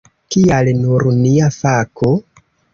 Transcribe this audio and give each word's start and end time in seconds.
Kial 0.35 0.69
nur 0.79 1.05
nia 1.19 1.53
fako? 1.59 2.13